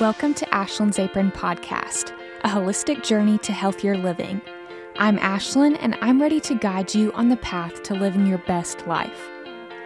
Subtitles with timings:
[0.00, 4.40] Welcome to Ashlyn's Apron Podcast, a holistic journey to healthier living.
[4.96, 8.86] I'm Ashlyn, and I'm ready to guide you on the path to living your best
[8.86, 9.28] life.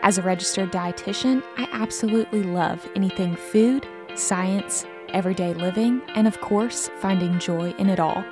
[0.02, 6.90] As a registered dietitian, I absolutely love anything food, science, everyday living, and of course,
[6.98, 8.22] finding joy in it all.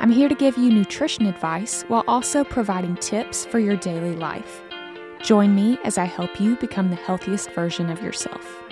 [0.00, 4.60] I'm here to give you nutrition advice while also providing tips for your daily life.
[5.22, 8.63] Join me as I help you become the healthiest version of yourself.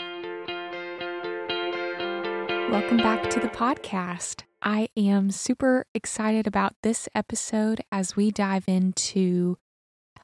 [2.72, 4.44] Welcome back to the podcast.
[4.62, 9.58] I am super excited about this episode as we dive into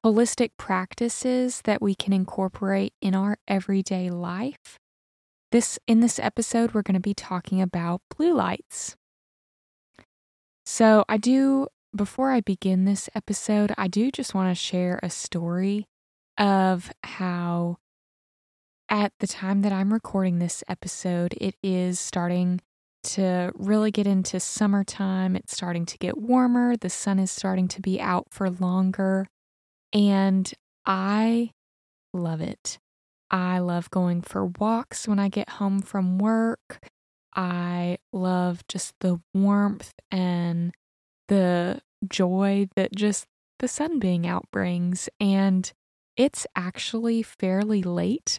[0.03, 4.79] holistic practices that we can incorporate in our everyday life.
[5.53, 8.97] This in this episode we're going to be talking about blue lights.
[10.65, 15.11] So, I do before I begin this episode, I do just want to share a
[15.11, 15.85] story
[16.39, 17.77] of how
[18.89, 22.61] at the time that I'm recording this episode, it is starting
[23.05, 25.37] to really get into summertime.
[25.37, 26.77] It's starting to get warmer.
[26.77, 29.29] The sun is starting to be out for longer.
[29.93, 30.53] And
[30.85, 31.53] I
[32.13, 32.79] love it.
[33.31, 36.81] I love going for walks when I get home from work.
[37.35, 40.73] I love just the warmth and
[41.29, 43.27] the joy that just
[43.59, 45.09] the sun being out brings.
[45.21, 45.71] And
[46.17, 48.39] it's actually fairly late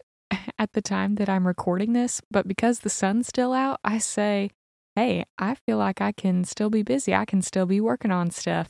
[0.59, 4.51] at the time that I'm recording this, but because the sun's still out, I say,
[4.95, 7.15] hey, I feel like I can still be busy.
[7.15, 8.69] I can still be working on stuff.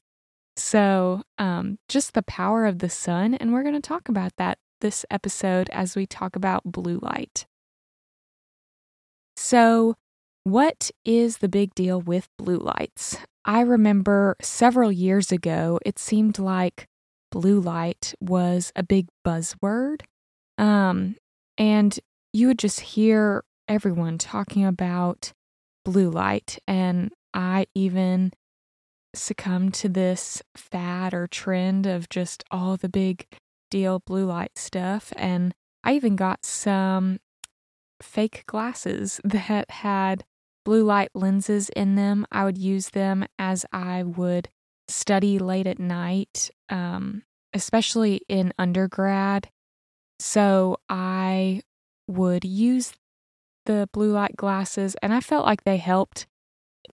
[0.56, 3.34] So, um, just the power of the sun.
[3.34, 7.46] And we're going to talk about that this episode as we talk about blue light.
[9.36, 9.96] So,
[10.44, 13.18] what is the big deal with blue lights?
[13.46, 16.88] I remember several years ago, it seemed like
[17.32, 20.02] blue light was a big buzzword.
[20.58, 21.16] Um,
[21.60, 22.00] and
[22.34, 25.34] you would just hear everyone talking about
[25.86, 26.58] blue light.
[26.68, 28.32] And I even
[29.14, 33.28] succumbed to this fad or trend of just all the big
[33.70, 35.12] deal blue light stuff.
[35.18, 37.20] And I even got some
[38.02, 40.24] fake glasses that had
[40.66, 42.26] blue light lenses in them.
[42.32, 44.50] I would use them as I would
[44.88, 47.24] study late at night, um,
[47.54, 49.50] especially in undergrad.
[50.20, 51.62] So I
[52.08, 52.94] would use
[53.66, 56.28] the blue light glasses, and I felt like they helped.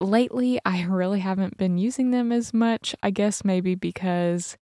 [0.00, 2.94] Lately, I really haven't been using them as much.
[3.02, 4.56] I guess maybe because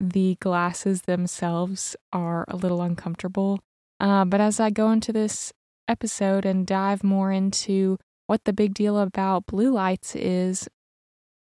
[0.00, 3.60] the glasses themselves are a little uncomfortable.
[4.00, 5.52] Uh, but as I go into this
[5.86, 10.68] episode and dive more into what the big deal about blue lights is,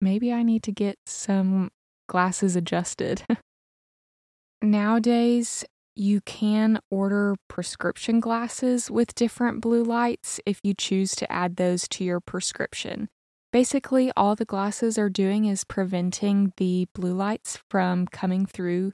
[0.01, 1.71] maybe I need to get some
[2.07, 3.23] glasses adjusted.
[4.63, 5.65] Nowadays,
[5.95, 11.89] you can order prescription glasses with different blue lights if you choose to add those
[11.89, 13.09] to your prescription.
[13.53, 18.93] Basically, all the glasses are doing is preventing the blue lights from coming through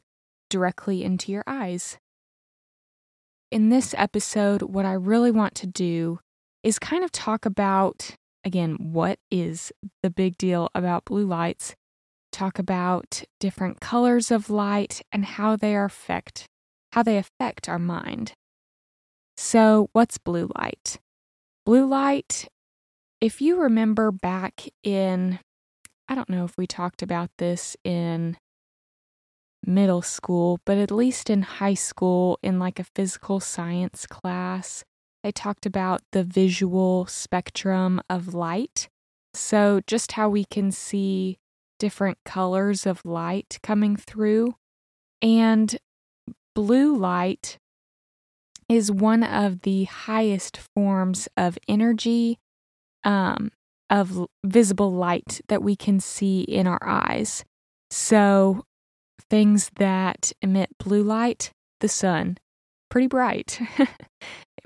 [0.48, 1.98] directly into your eyes.
[3.50, 6.20] In this episode, what I really want to do
[6.62, 11.74] is kind of talk about, again, what is the big deal about blue lights,
[12.32, 16.46] talk about different colors of light and how they affect
[16.96, 18.32] how they affect our mind.
[19.36, 20.98] So, what's blue light?
[21.66, 22.48] Blue light,
[23.20, 25.38] if you remember back in,
[26.08, 28.38] I don't know if we talked about this in
[29.62, 34.82] middle school, but at least in high school, in like a physical science class,
[35.22, 38.88] they talked about the visual spectrum of light.
[39.34, 41.36] So, just how we can see
[41.78, 44.54] different colors of light coming through.
[45.20, 45.76] And
[46.56, 47.58] blue light
[48.66, 52.38] is one of the highest forms of energy,
[53.04, 53.52] um,
[53.90, 57.44] of visible light that we can see in our eyes.
[57.90, 58.64] So,
[59.28, 61.50] things that emit blue light,
[61.80, 62.38] the sun,
[62.90, 63.60] pretty bright.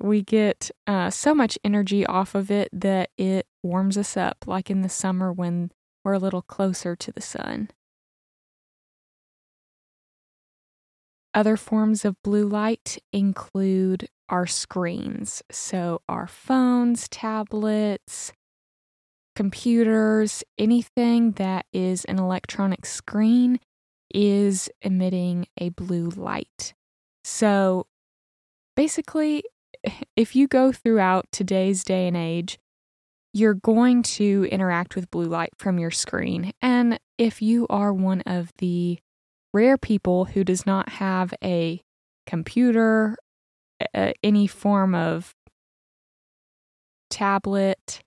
[0.00, 4.70] we get uh, so much energy off of it that it warms us up, like
[4.70, 5.72] in the summer when
[6.04, 7.68] we're a little closer to the sun.
[11.32, 18.32] Other forms of blue light include our screens, so our phones, tablets,
[19.36, 23.60] computers, anything that is an electronic screen
[24.12, 26.74] is emitting a blue light.
[27.24, 27.86] So
[28.76, 29.44] basically,
[30.16, 32.58] if you go throughout today's day and age,
[33.32, 36.52] you're going to interact with blue light from your screen.
[36.60, 38.98] And if you are one of the
[39.52, 41.80] rare people who does not have a
[42.26, 43.16] computer,
[44.22, 45.34] any form of
[47.10, 48.00] tablet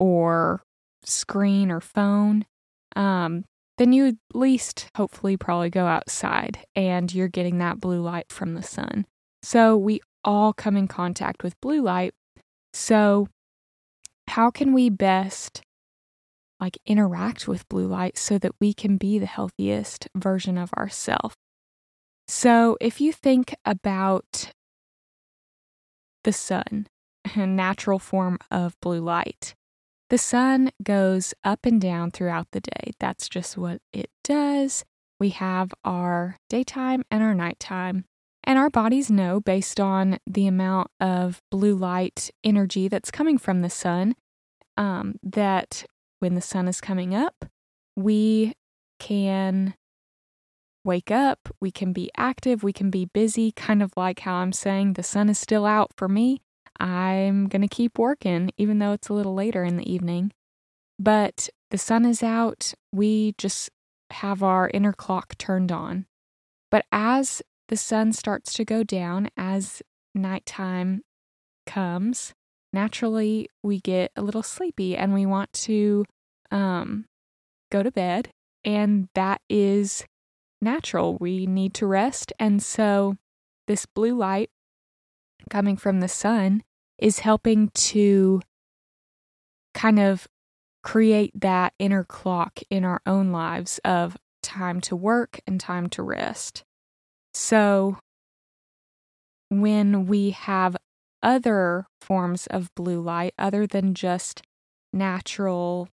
[0.00, 0.62] or
[1.04, 2.44] screen or phone,
[2.96, 3.44] um,
[3.78, 8.54] then you at least hopefully probably go outside and you're getting that blue light from
[8.54, 9.06] the sun.
[9.42, 12.12] So we all come in contact with blue light.
[12.72, 13.28] So
[14.26, 15.62] how can we best
[16.60, 21.34] like interact with blue light so that we can be the healthiest version of ourselves?
[22.26, 24.52] So if you think about
[26.24, 26.86] the sun,
[27.34, 29.54] a natural form of blue light,
[30.10, 32.92] the sun goes up and down throughout the day.
[32.98, 34.84] That's just what it does.
[35.20, 38.04] We have our daytime and our nighttime.
[38.44, 43.60] And our bodies know based on the amount of blue light energy that's coming from
[43.60, 44.14] the sun
[44.76, 45.84] um, that
[46.20, 47.44] when the sun is coming up,
[47.96, 48.54] we
[48.98, 49.74] can
[50.84, 54.52] wake up, we can be active, we can be busy, kind of like how I'm
[54.52, 56.40] saying the sun is still out for me.
[56.80, 60.32] I'm going to keep working, even though it's a little later in the evening.
[60.98, 62.72] But the sun is out.
[62.92, 63.70] We just
[64.10, 66.06] have our inner clock turned on.
[66.70, 69.82] But as the sun starts to go down, as
[70.14, 71.02] nighttime
[71.66, 72.32] comes,
[72.72, 76.04] naturally we get a little sleepy and we want to
[76.50, 77.04] um,
[77.70, 78.30] go to bed.
[78.64, 80.04] And that is
[80.60, 81.16] natural.
[81.18, 82.32] We need to rest.
[82.38, 83.16] And so,
[83.66, 84.50] this blue light
[85.50, 86.62] coming from the sun
[86.98, 88.40] is helping to
[89.74, 90.26] kind of
[90.82, 96.02] create that inner clock in our own lives of time to work and time to
[96.02, 96.64] rest.
[97.34, 97.98] So,
[99.50, 100.76] when we have
[101.22, 104.42] other forms of blue light other than just
[104.92, 105.88] natural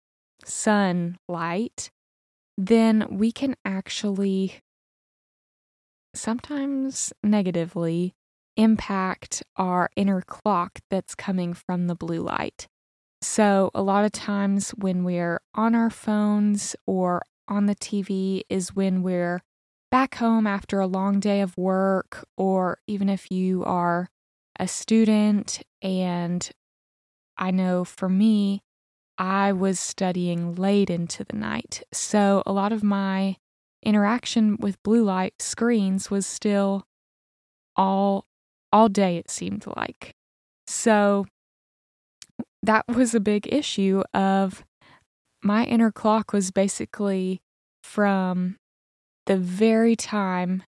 [0.45, 1.91] sunlight,
[2.57, 4.61] then we can actually
[6.15, 8.15] sometimes negatively
[8.57, 12.69] impact our inner clock that's coming from the blue light.
[13.21, 18.77] So, a lot of times when we're on our phones or on the TV is
[18.77, 19.43] when we're
[19.91, 24.09] back home after a long day of work, or even if you are
[24.59, 25.63] a student.
[25.83, 26.49] And
[27.37, 28.63] I know for me,
[29.17, 31.83] I was studying late into the night.
[31.93, 33.37] So, a lot of my
[33.83, 36.87] interaction with blue light screens was still
[37.77, 38.25] all
[38.73, 40.17] all day, it seemed like.
[40.67, 41.27] So
[42.63, 44.65] that was a big issue of
[45.45, 47.41] my inner clock was basically
[47.85, 48.57] from
[49.27, 50.65] the very time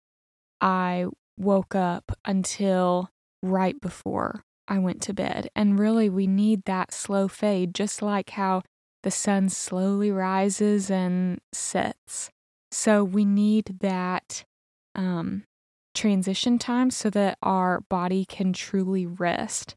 [0.60, 1.06] I
[1.36, 3.10] woke up until
[3.42, 5.48] right before I went to bed.
[5.54, 8.62] And really, we need that slow fade, just like how
[9.02, 12.30] the sun slowly rises and sets.
[12.72, 14.44] So we need that
[14.94, 15.44] um,
[15.94, 19.76] transition time so that our body can truly rest.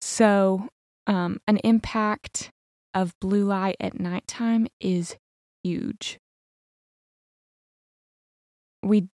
[0.00, 0.68] So,
[1.06, 2.50] um, an impact
[2.94, 5.16] of blue light at nighttime is
[5.62, 6.18] huge.
[8.82, 9.08] We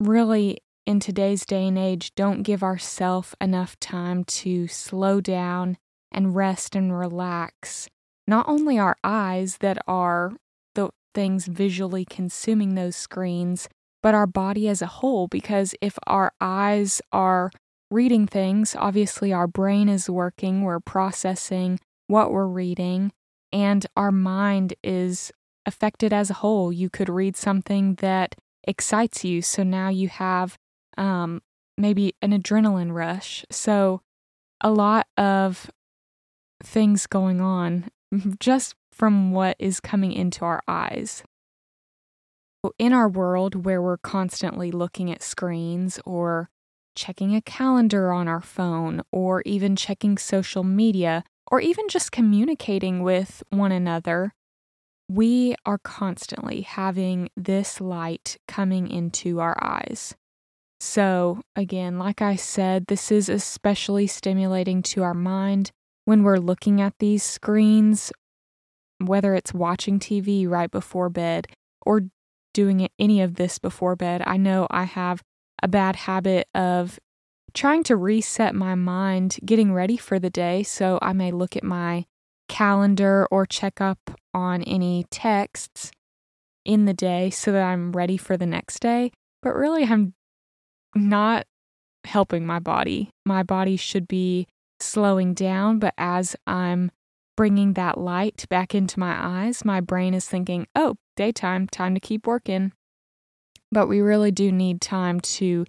[0.00, 0.58] really,
[0.90, 5.78] in today's day and age, don't give ourselves enough time to slow down
[6.10, 7.88] and rest and relax.
[8.26, 10.32] Not only our eyes that are
[10.74, 13.68] the things visually consuming those screens,
[14.02, 15.28] but our body as a whole.
[15.28, 17.52] Because if our eyes are
[17.88, 21.78] reading things, obviously our brain is working, we're processing
[22.08, 23.12] what we're reading,
[23.52, 25.30] and our mind is
[25.64, 26.72] affected as a whole.
[26.72, 28.34] You could read something that
[28.66, 30.58] excites you, so now you have
[30.96, 31.42] um,
[31.76, 33.44] maybe an adrenaline rush.
[33.50, 34.02] So,
[34.60, 35.70] a lot of
[36.62, 37.90] things going on
[38.38, 41.22] just from what is coming into our eyes.
[42.78, 46.50] In our world where we're constantly looking at screens or
[46.94, 53.02] checking a calendar on our phone or even checking social media or even just communicating
[53.02, 54.34] with one another,
[55.08, 60.14] we are constantly having this light coming into our eyes.
[60.80, 65.70] So, again, like I said, this is especially stimulating to our mind
[66.06, 68.10] when we're looking at these screens,
[68.98, 71.48] whether it's watching TV right before bed
[71.84, 72.02] or
[72.54, 74.22] doing any of this before bed.
[74.26, 75.22] I know I have
[75.62, 76.98] a bad habit of
[77.52, 80.62] trying to reset my mind getting ready for the day.
[80.62, 82.06] So I may look at my
[82.48, 83.98] calendar or check up
[84.32, 85.90] on any texts
[86.64, 89.12] in the day so that I'm ready for the next day.
[89.42, 90.14] But really, I'm
[90.94, 91.46] not
[92.04, 93.10] helping my body.
[93.24, 94.46] My body should be
[94.80, 96.90] slowing down, but as I'm
[97.36, 102.00] bringing that light back into my eyes, my brain is thinking, oh, daytime, time to
[102.00, 102.72] keep working.
[103.72, 105.64] But we really do need time to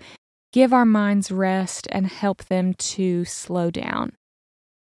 [0.52, 4.14] give our minds rest and help them to slow down.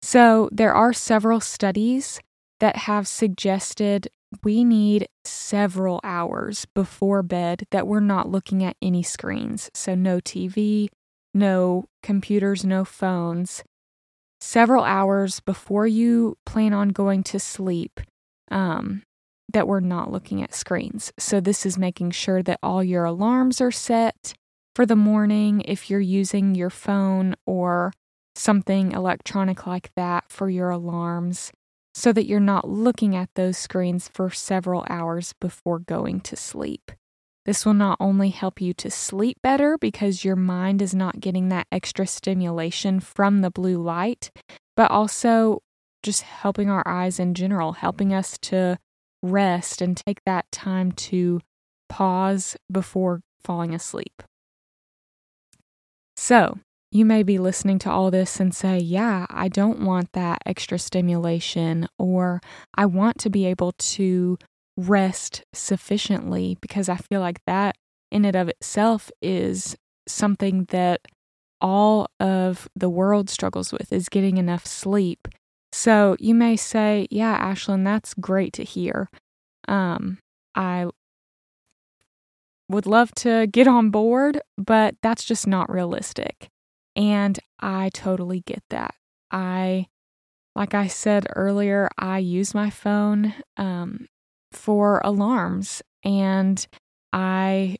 [0.01, 2.19] So, there are several studies
[2.59, 4.07] that have suggested
[4.43, 9.69] we need several hours before bed that we're not looking at any screens.
[9.73, 10.87] So, no TV,
[11.33, 13.63] no computers, no phones.
[14.39, 17.99] Several hours before you plan on going to sleep,
[18.49, 19.03] um,
[19.53, 21.11] that we're not looking at screens.
[21.19, 24.33] So, this is making sure that all your alarms are set
[24.75, 27.91] for the morning if you're using your phone or
[28.35, 31.51] something electronic like that for your alarms
[31.93, 36.91] so that you're not looking at those screens for several hours before going to sleep.
[37.45, 41.49] This will not only help you to sleep better because your mind is not getting
[41.49, 44.29] that extra stimulation from the blue light,
[44.77, 45.61] but also
[46.03, 48.77] just helping our eyes in general, helping us to
[49.23, 51.41] rest and take that time to
[51.89, 54.23] pause before falling asleep.
[56.15, 56.59] So,
[56.91, 60.77] you may be listening to all this and say, Yeah, I don't want that extra
[60.77, 62.41] stimulation, or
[62.75, 64.37] I want to be able to
[64.77, 67.75] rest sufficiently because I feel like that
[68.11, 69.75] in and of itself is
[70.07, 71.01] something that
[71.61, 75.27] all of the world struggles with is getting enough sleep.
[75.71, 79.09] So you may say, Yeah, Ashlyn, that's great to hear.
[79.67, 80.17] Um,
[80.55, 80.87] I
[82.67, 86.50] would love to get on board, but that's just not realistic.
[86.95, 88.95] And I totally get that.
[89.31, 89.87] I,
[90.55, 94.07] like I said earlier, I use my phone um,
[94.51, 96.65] for alarms and
[97.13, 97.77] I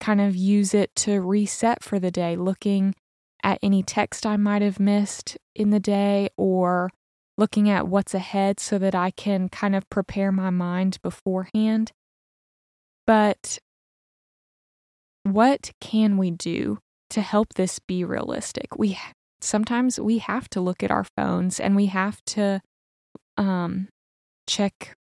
[0.00, 2.94] kind of use it to reset for the day, looking
[3.42, 6.90] at any text I might have missed in the day or
[7.36, 11.92] looking at what's ahead so that I can kind of prepare my mind beforehand.
[13.06, 13.58] But
[15.22, 16.78] what can we do
[17.10, 18.76] to help this be realistic.
[18.76, 18.98] We
[19.40, 22.60] sometimes we have to look at our phones and we have to
[23.36, 23.88] um,
[24.46, 24.96] check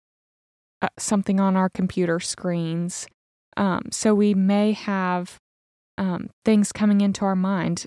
[0.82, 3.08] uh, something on our computer screens.
[3.56, 5.38] Um, so we may have
[5.98, 7.86] um, things coming into our mind.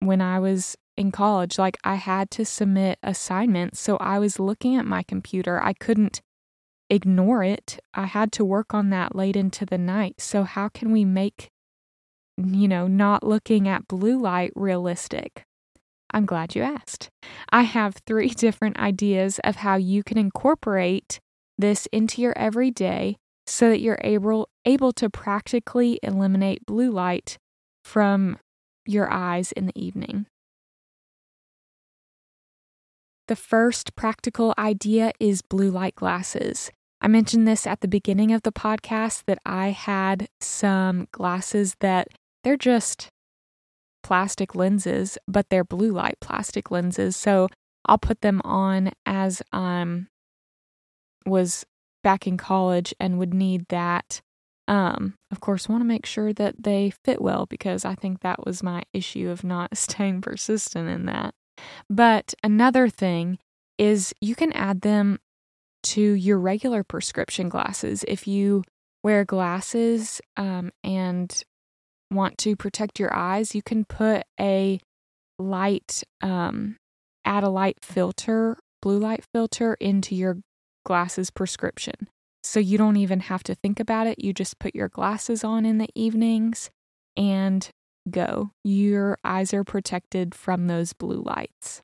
[0.00, 4.76] When I was in college, like I had to submit assignments, so I was looking
[4.76, 5.62] at my computer.
[5.62, 6.20] I couldn't
[6.90, 7.78] ignore it.
[7.94, 10.20] I had to work on that late into the night.
[10.20, 11.48] So, how can we make
[12.36, 15.42] you know, not looking at blue light realistic?
[16.10, 17.08] I'm glad you asked.
[17.50, 21.20] I have three different ideas of how you can incorporate
[21.58, 23.16] this into your everyday
[23.46, 27.38] so that you're able able to practically eliminate blue light
[27.84, 28.38] from
[28.84, 30.26] your eyes in the evening.
[33.28, 36.70] The first practical idea is blue light glasses.
[37.00, 42.08] I mentioned this at the beginning of the podcast that I had some glasses that
[42.46, 43.08] they're just
[44.04, 47.16] plastic lenses, but they're blue light plastic lenses.
[47.16, 47.48] So
[47.86, 50.06] I'll put them on as I um
[51.26, 51.66] was
[52.04, 54.20] back in college and would need that.
[54.68, 58.46] Um, of course, want to make sure that they fit well because I think that
[58.46, 61.34] was my issue of not staying persistent in that.
[61.90, 63.40] But another thing
[63.76, 65.18] is you can add them
[65.82, 68.62] to your regular prescription glasses if you
[69.02, 71.42] wear glasses um, and
[72.10, 74.80] want to protect your eyes, you can put a
[75.38, 76.76] light, um,
[77.24, 80.38] add a light filter, blue light filter into your
[80.84, 82.08] glasses prescription.
[82.44, 84.22] So you don't even have to think about it.
[84.22, 86.70] You just put your glasses on in the evenings
[87.16, 87.68] and
[88.08, 88.52] go.
[88.62, 91.82] Your eyes are protected from those blue lights.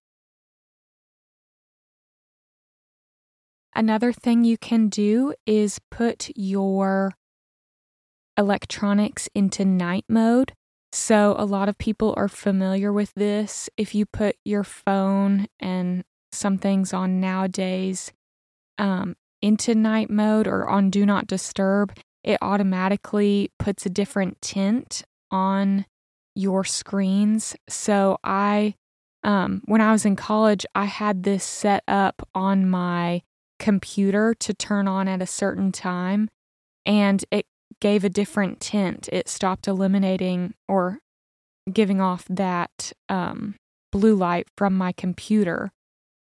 [3.74, 7.14] Another thing you can do is put your
[8.42, 10.52] electronics into night mode.
[10.90, 13.70] So, a lot of people are familiar with this.
[13.78, 18.12] If you put your phone and some things on nowadays
[18.76, 25.02] um, into night mode or on do not disturb, it automatically puts a different tint
[25.30, 25.86] on
[26.34, 27.56] your screens.
[27.68, 28.74] So, I,
[29.24, 33.22] um, when I was in college, I had this set up on my
[33.58, 36.28] computer to turn on at a certain time
[36.84, 37.46] and it
[37.80, 39.08] gave a different tint.
[39.12, 40.98] It stopped eliminating or
[41.72, 43.54] giving off that um,
[43.90, 45.70] blue light from my computer.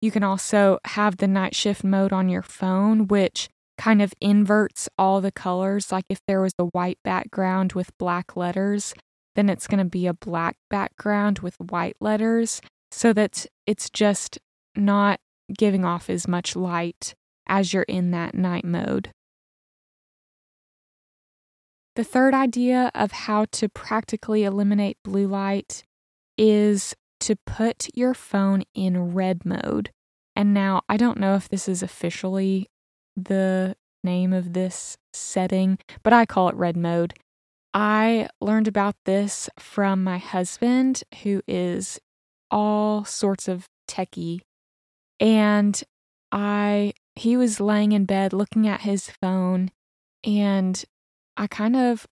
[0.01, 4.89] You can also have the night shift mode on your phone, which kind of inverts
[4.99, 5.93] all the colors.
[5.93, 8.95] Like if there was a white background with black letters,
[9.35, 14.39] then it's going to be a black background with white letters so that it's just
[14.75, 15.21] not
[15.57, 17.15] giving off as much light
[17.47, 19.11] as you're in that night mode.
[21.99, 25.83] The third idea of how to practically eliminate blue light
[26.37, 29.91] is to put your phone in red mode.
[30.37, 32.69] And now I don't know if this is officially
[33.17, 33.75] the
[34.05, 37.15] name of this setting, but I call it red mode.
[37.75, 41.99] I learned about this from my husband, who is
[42.49, 44.43] all sorts of techie.
[45.19, 45.83] And
[46.31, 49.73] I, he was laying in bed looking at his phone,
[50.23, 50.85] and
[51.39, 52.07] I kind of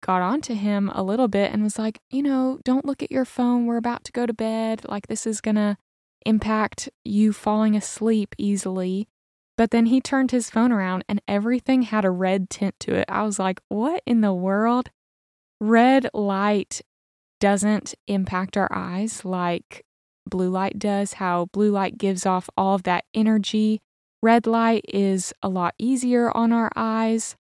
[0.00, 3.24] got onto him a little bit and was like, you know, don't look at your
[3.24, 3.66] phone.
[3.66, 4.82] We're about to go to bed.
[4.88, 5.76] Like, this is going to
[6.24, 9.08] impact you falling asleep easily.
[9.56, 13.06] But then he turned his phone around and everything had a red tint to it.
[13.08, 14.90] I was like, what in the world?
[15.60, 16.80] Red light
[17.40, 19.84] doesn't impact our eyes like
[20.26, 23.80] blue light does, how blue light gives off all of that energy.
[24.22, 27.34] Red light is a lot easier on our eyes.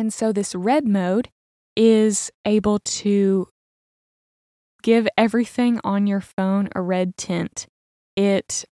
[0.00, 1.28] And so, this red mode
[1.76, 3.48] is able to
[4.82, 7.66] give everything on your phone a red tint.
[8.16, 8.64] It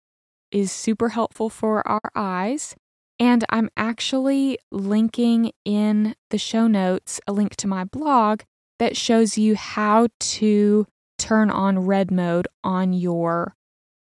[0.53, 2.77] is super helpful for our eyes.
[3.19, 8.43] And I'm actually linking in the show notes a link to my blog
[8.79, 10.87] that shows you how to
[11.19, 13.57] turn on red mode on your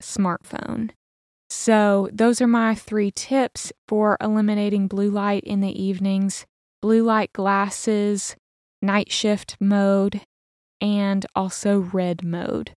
[0.02, 0.90] smartphone.
[1.48, 6.44] So, those are my three tips for eliminating blue light in the evenings
[6.80, 8.36] blue light glasses,
[8.82, 10.20] night shift mode,
[10.80, 12.72] and also red mode.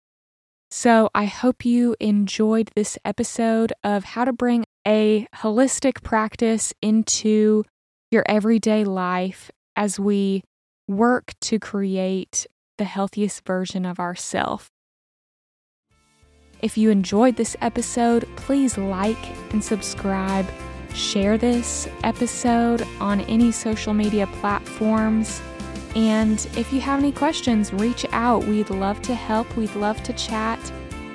[0.70, 7.64] So, I hope you enjoyed this episode of how to bring a holistic practice into
[8.10, 10.42] your everyday life as we
[10.86, 12.46] work to create
[12.78, 14.70] the healthiest version of ourself.
[16.62, 20.46] If you enjoyed this episode, please like and subscribe.
[20.94, 25.40] Share this episode on any social media platforms
[25.96, 28.44] and if you have any questions, reach out.
[28.44, 30.58] We'd love to help, we'd love to chat.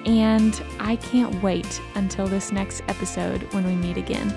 [0.06, 4.36] And I can't wait until this next episode when we meet again.